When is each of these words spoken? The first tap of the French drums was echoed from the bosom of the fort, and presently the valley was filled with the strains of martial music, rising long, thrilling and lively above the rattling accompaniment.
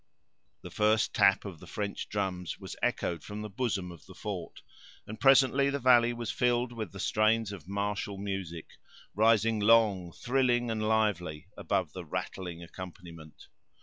The 0.63 0.71
first 0.71 1.13
tap 1.13 1.45
of 1.45 1.59
the 1.59 1.67
French 1.67 2.09
drums 2.09 2.57
was 2.59 2.75
echoed 2.81 3.23
from 3.23 3.43
the 3.43 3.51
bosom 3.51 3.91
of 3.91 4.07
the 4.07 4.15
fort, 4.15 4.63
and 5.05 5.19
presently 5.19 5.69
the 5.69 5.77
valley 5.77 6.11
was 6.11 6.31
filled 6.31 6.71
with 6.73 6.91
the 6.91 6.99
strains 6.99 7.51
of 7.51 7.67
martial 7.67 8.17
music, 8.17 8.65
rising 9.13 9.59
long, 9.59 10.11
thrilling 10.11 10.71
and 10.71 10.81
lively 10.81 11.49
above 11.55 11.93
the 11.93 12.03
rattling 12.03 12.63
accompaniment. 12.63 13.45